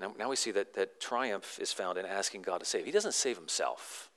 [0.00, 2.86] And now we see that, that triumph is found in asking God to save.
[2.86, 4.09] He doesn't save himself.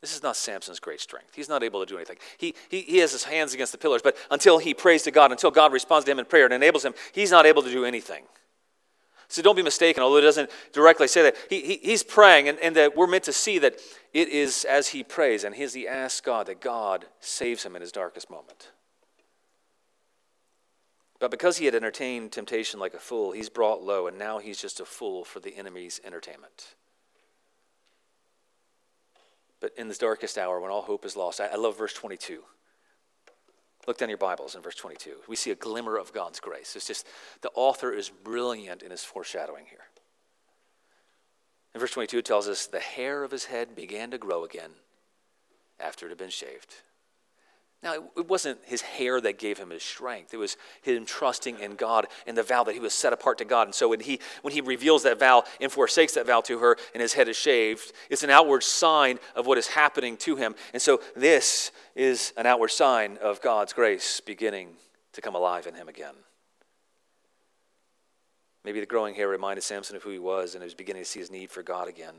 [0.00, 1.34] This is not Samson's great strength.
[1.34, 2.18] He's not able to do anything.
[2.38, 5.32] He, he, he has his hands against the pillars, but until he prays to God,
[5.32, 7.84] until God responds to him in prayer and enables him, he's not able to do
[7.84, 8.24] anything.
[9.28, 11.36] So don't be mistaken, although it doesn't directly say that.
[11.50, 13.80] He, he, he's praying, and, and that we're meant to see that
[14.12, 17.82] it is as he prays and as he asks God that God saves him in
[17.82, 18.70] his darkest moment.
[21.18, 24.60] But because he had entertained temptation like a fool, he's brought low, and now he's
[24.60, 26.74] just a fool for the enemy's entertainment.
[29.60, 32.42] But in this darkest hour, when all hope is lost, I, love verse 22.
[33.86, 35.16] Look down your Bibles in verse 22.
[35.28, 36.74] We see a glimmer of God's grace.
[36.76, 37.06] It's just
[37.40, 39.84] the author is brilliant in his foreshadowing here.
[41.74, 44.70] In verse 22, it tells us the hair of his head began to grow again
[45.78, 46.74] after it had been shaved.
[47.82, 50.32] Now, it wasn't his hair that gave him his strength.
[50.32, 53.44] It was him trusting in God and the vow that he was set apart to
[53.44, 53.68] God.
[53.68, 56.76] And so when he, when he reveals that vow and forsakes that vow to her
[56.94, 60.54] and his head is shaved, it's an outward sign of what is happening to him.
[60.72, 64.70] And so this is an outward sign of God's grace beginning
[65.12, 66.14] to come alive in him again.
[68.64, 71.08] Maybe the growing hair reminded Samson of who he was and he was beginning to
[71.08, 72.14] see his need for God again.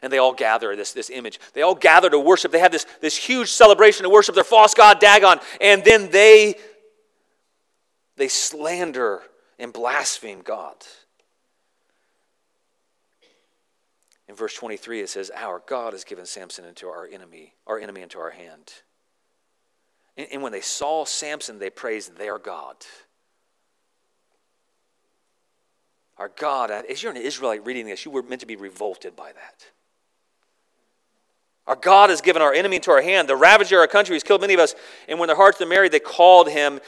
[0.00, 1.38] And they all gather, this, this image.
[1.52, 2.52] They all gather to worship.
[2.52, 5.38] They have this, this huge celebration to worship their false god Dagon.
[5.60, 6.54] And then they,
[8.16, 9.22] they slander
[9.58, 10.76] and blaspheme God.
[14.28, 18.00] In verse 23, it says, Our God has given Samson into our enemy, our enemy
[18.00, 18.72] into our hand.
[20.16, 22.76] And, and when they saw Samson, they praised their God.
[26.18, 29.16] Our God, uh, as you're an Israelite reading this, you were meant to be revolted
[29.16, 29.66] by that.
[31.66, 34.22] Our God has given our enemy into our hand, the ravager of our country has
[34.22, 34.74] killed many of us.
[35.08, 36.80] And when their hearts were merry, they called him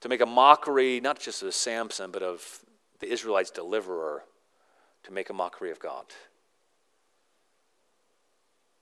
[0.00, 2.60] to make a mockery, not just of Samson, but of
[3.00, 4.24] the Israelites' deliverer,
[5.04, 6.04] to make a mockery of God.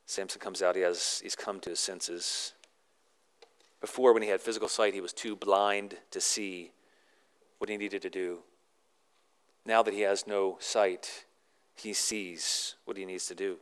[0.06, 2.54] Samson comes out, he has, he's come to his senses.
[3.80, 6.72] Before, when he had physical sight, he was too blind to see
[7.58, 8.40] what he needed to do.
[9.64, 11.26] Now that he has no sight,
[11.76, 13.58] he sees what he needs to do.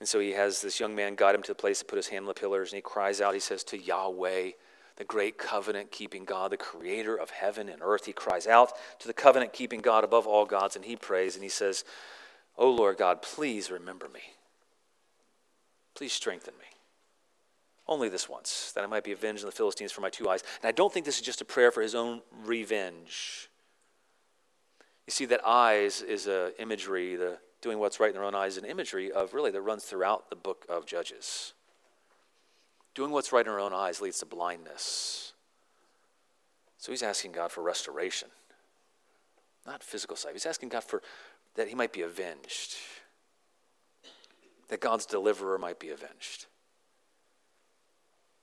[0.00, 2.08] And so he has this young man guide him to the place to put his
[2.08, 4.50] hand on the pillars, and he cries out, he says, To Yahweh,
[4.96, 8.06] the great covenant keeping God, the creator of heaven and earth.
[8.06, 11.42] He cries out to the covenant keeping God above all gods, and he prays, and
[11.42, 11.84] he says,
[12.58, 14.20] Oh Lord God, please remember me.
[15.94, 16.66] Please strengthen me.
[17.88, 20.42] Only this once, that I might be avenged on the Philistines for my two eyes.
[20.62, 23.48] And I don't think this is just a prayer for his own revenge.
[25.06, 28.56] You see, that eyes is an imagery, the doing what's right in their own eyes,
[28.56, 31.52] an imagery of really that runs throughout the book of Judges.
[32.94, 35.32] Doing what's right in our own eyes leads to blindness.
[36.78, 38.28] So he's asking God for restoration,
[39.66, 40.34] not physical sight.
[40.34, 41.02] He's asking God for
[41.56, 42.76] that he might be avenged,
[44.68, 46.46] that God's deliverer might be avenged.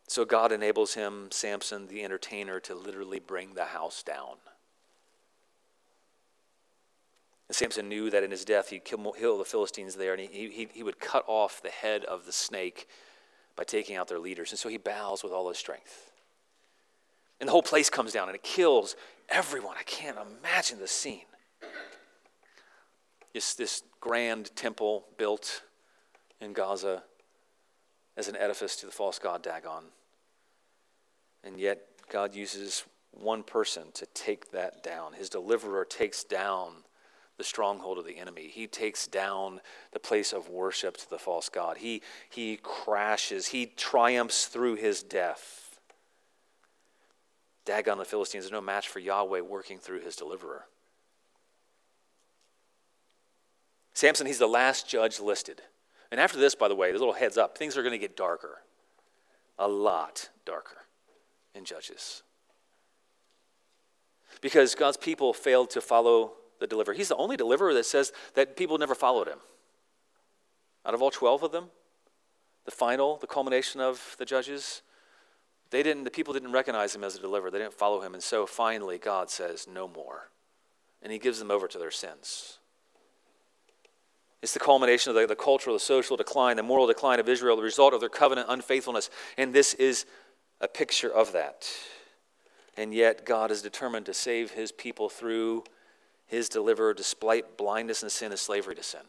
[0.10, 4.36] So God enables him, Samson, the entertainer, to literally bring the house down.
[7.54, 10.50] And Samson knew that in his death he'd kill, kill the Philistines there, and he,
[10.50, 12.88] he, he would cut off the head of the snake
[13.56, 14.50] by taking out their leaders.
[14.50, 16.12] And so he bows with all his strength.
[17.40, 18.96] And the whole place comes down and it kills
[19.30, 19.76] everyone.
[19.80, 21.28] I can't imagine the scene.
[23.36, 25.62] This, this grand temple built
[26.42, 27.04] in Gaza
[28.18, 29.84] as an edifice to the false god Dagon.
[31.44, 35.14] And yet, God uses one person to take that down.
[35.14, 36.78] His deliverer takes down
[37.38, 38.48] the stronghold of the enemy.
[38.48, 39.60] He takes down
[39.92, 41.78] the place of worship to the false God.
[41.78, 45.80] He, he crashes, he triumphs through his death.
[47.66, 50.66] Dagon, the Philistines, is no match for Yahweh working through his deliverer.
[53.94, 55.62] Samson, he's the last judge listed.
[56.12, 58.18] And after this, by the way, a little heads up, things are going to get
[58.18, 58.60] darker.
[59.58, 60.78] A lot darker
[61.56, 62.24] in Judges.
[64.42, 66.34] Because God's people failed to follow
[66.64, 66.94] the deliverer.
[66.94, 69.40] He's the only deliverer that says that people never followed him.
[70.86, 71.66] Out of all 12 of them,
[72.66, 74.82] the final, the culmination of the judges,
[75.70, 77.52] they didn't, the people didn't recognize him as a deliverer.
[77.52, 78.14] They didn't follow him.
[78.14, 80.30] And so finally, God says, no more.
[81.02, 82.60] And he gives them over to their sins.
[84.42, 87.56] It's the culmination of the, the cultural, the social decline, the moral decline of Israel,
[87.56, 89.10] the result of their covenant unfaithfulness.
[89.38, 90.06] And this is
[90.62, 91.68] a picture of that.
[92.78, 95.64] And yet, God is determined to save his people through
[96.26, 99.02] his deliverer despite blindness and sin and slavery to sin.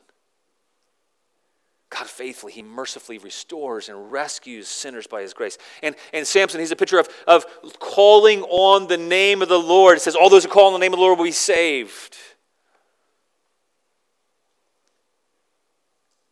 [1.91, 5.59] God faithfully, he mercifully restores and rescues sinners by his grace.
[5.81, 7.47] And, and Samson, he's a picture of, of
[7.79, 9.97] calling on the name of the Lord.
[9.97, 12.17] It says, All those who call on the name of the Lord will be saved.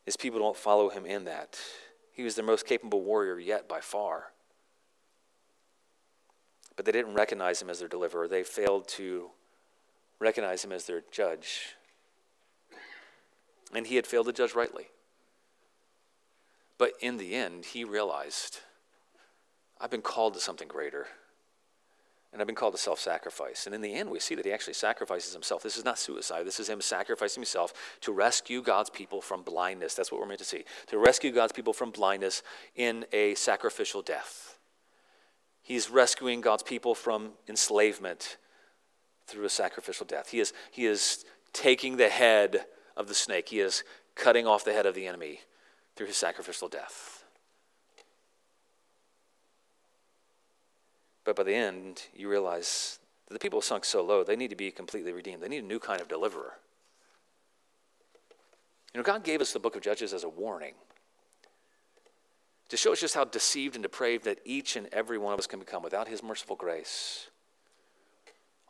[0.04, 1.60] His people don't follow him in that.
[2.12, 4.32] He was their most capable warrior yet by far.
[6.74, 8.26] But they didn't recognize him as their deliverer.
[8.26, 9.30] They failed to
[10.22, 11.76] recognize him as their judge.
[13.74, 14.88] And he had failed to judge rightly.
[16.78, 18.60] But in the end, he realized
[19.80, 21.06] I've been called to something greater.
[22.32, 23.66] And I've been called to self sacrifice.
[23.66, 25.62] And in the end, we see that he actually sacrifices himself.
[25.62, 26.46] This is not suicide.
[26.46, 29.94] This is him sacrificing himself to rescue God's people from blindness.
[29.94, 30.64] That's what we're meant to see.
[30.86, 32.42] To rescue God's people from blindness
[32.74, 34.58] in a sacrificial death.
[35.60, 38.38] He's rescuing God's people from enslavement
[39.26, 40.30] through a sacrificial death.
[40.30, 42.66] He is, he is taking the head
[42.96, 45.40] of the snake, he is cutting off the head of the enemy
[45.96, 47.24] through his sacrificial death.
[51.24, 52.98] But by the end, you realize
[53.28, 55.42] that the people have sunk so low, they need to be completely redeemed.
[55.42, 56.54] They need a new kind of deliverer.
[58.92, 60.74] You know, God gave us the book of Judges as a warning
[62.68, 65.46] to show us just how deceived and depraved that each and every one of us
[65.46, 67.28] can become without His merciful grace.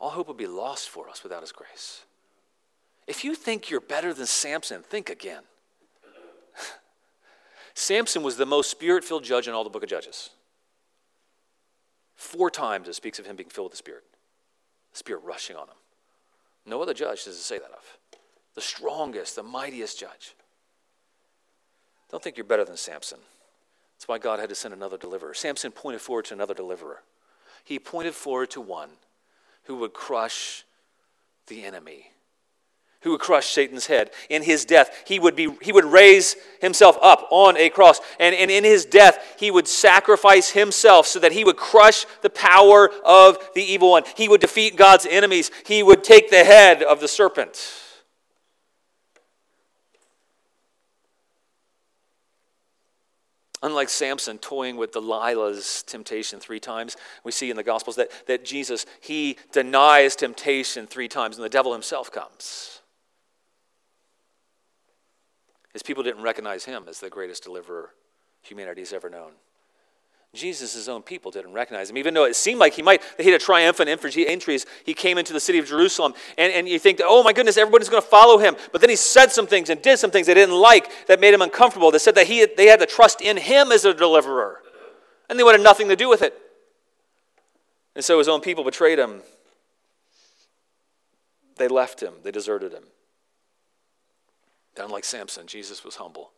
[0.03, 2.03] All hope would be lost for us without His grace.
[3.07, 5.45] If you think you're better than Samson, think again.
[7.75, 10.31] Samson was the most spirit filled judge in all the book of Judges.
[12.17, 14.03] Four times it speaks of him being filled with the Spirit,
[14.91, 15.75] the Spirit rushing on him.
[16.67, 17.99] No other judge does it say that of.
[18.55, 20.35] The strongest, the mightiest judge.
[22.11, 23.19] Don't think you're better than Samson.
[23.97, 25.35] That's why God had to send another deliverer.
[25.35, 27.03] Samson pointed forward to another deliverer.
[27.65, 28.91] He pointed forward to one
[29.65, 30.65] who would crush
[31.47, 32.13] the enemy
[33.03, 34.11] who would crush Satan's head.
[34.29, 38.01] In his death, he would, be, he would raise himself up on a cross.
[38.19, 42.31] And, and in his death, he would sacrifice himself so that he would crush the
[42.31, 44.05] power of the evil one.
[44.17, 45.51] He would defeat God's enemies.
[45.67, 47.59] He would take the head of the serpent.
[53.63, 58.45] Unlike Samson toying with Delilah's temptation three times, we see in the Gospels that, that
[58.45, 62.81] Jesus, he denies temptation three times, and the devil himself comes.
[65.73, 67.91] His people didn't recognize him as the greatest deliverer
[68.43, 69.33] humanity's ever known.
[70.35, 73.03] Jesus' own people didn't recognize him, even though it seemed like he might.
[73.19, 74.11] He had a triumphant entry
[74.85, 76.15] he came into the city of Jerusalem.
[76.39, 78.57] And, and you think, oh my goodness, everybody's going to follow him.
[78.73, 81.35] But then he said some things and did some things they didn't like that made
[81.35, 81.91] him uncomfortable.
[81.91, 84.63] They said that he, they had to trust in him as a deliverer.
[85.29, 86.35] And they wanted nothing to do with it.
[87.95, 89.21] And so his own people betrayed him.
[91.57, 92.85] They left him, they deserted him.
[94.79, 96.32] Unlike Samson, Jesus was humble.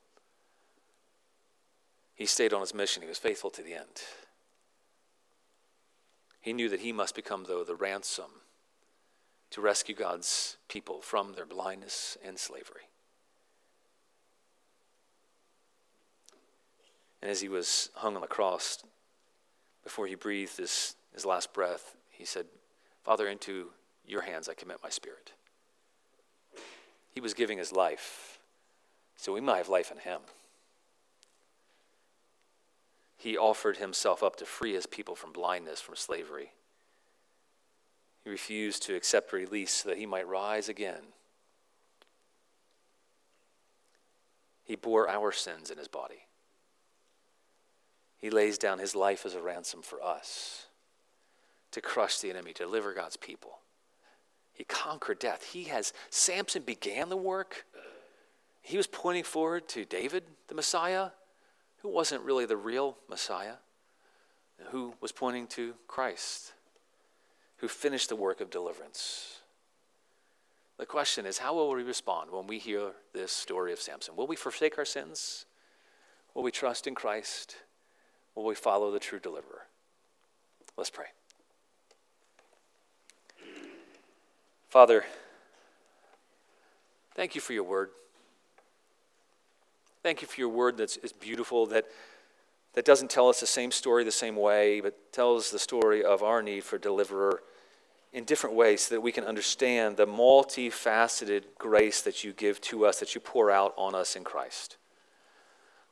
[2.15, 4.03] He stayed on his mission, he was faithful to the end.
[6.41, 8.31] He knew that he must become, though, the ransom
[9.51, 12.89] to rescue God's people from their blindness and slavery.
[17.23, 18.85] And as he was hung on the cross,
[19.83, 22.47] before he breathed his, his last breath, he said,
[23.03, 23.71] Father, into
[24.07, 25.33] your hands I commit my spirit.
[27.13, 28.35] He was giving his life
[29.17, 30.21] so we might have life in him.
[33.25, 36.53] He offered himself up to free his people from blindness, from slavery.
[38.23, 41.01] He refused to accept release so that he might rise again.
[44.63, 46.27] He bore our sins in his body.
[48.19, 50.67] He lays down his life as a ransom for us
[51.71, 53.61] to crush the enemy, to deliver God's people.
[54.53, 55.49] He conquered death.
[55.51, 57.65] He has, Samson began the work.
[58.61, 61.09] He was pointing forward to David, the Messiah,
[61.85, 63.57] who wasn't really the real Messiah,
[64.71, 66.55] who was pointing to Christ,
[67.59, 69.41] who finished the work of deliverance.
[70.79, 74.17] The question is, how will we respond when we hear this story of Samson?
[74.17, 75.45] Will we forsake our sins?
[76.33, 77.57] Will we trust in Christ?
[78.35, 79.67] Will we follow the true deliverer?
[80.79, 81.09] Let's pray.
[84.71, 85.05] Father,
[87.15, 87.91] thank you for your word.
[90.05, 91.87] Thank you for your word that's is beautiful, that,
[92.75, 96.23] that doesn't tell us the same story the same way, but tells the story of
[96.23, 97.41] our need for deliverer
[98.13, 102.85] in different ways so that we can understand the multifaceted grace that you give to
[102.85, 104.77] us, that you pour out on us in Christ.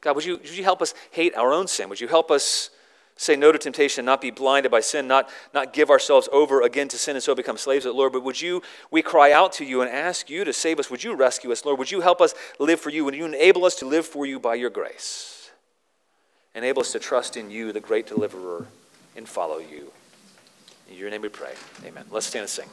[0.02, 1.88] God, would you, would you help us hate our own sin?
[1.88, 2.68] Would you help us
[3.16, 6.88] say no to temptation, not be blinded by sin, not, not give ourselves over again
[6.88, 8.12] to sin and so become slaves of the Lord?
[8.12, 10.90] But would you, we cry out to you and ask you to save us?
[10.90, 11.78] Would you rescue us, Lord?
[11.78, 13.04] Would you help us live for you?
[13.04, 15.50] Would you enable us to live for you by your grace?
[16.54, 18.66] Enable us to trust in you, the great deliverer,
[19.16, 19.90] and follow you.
[20.90, 21.54] In your name we pray.
[21.84, 22.04] Amen.
[22.10, 22.68] Let's stand and sing.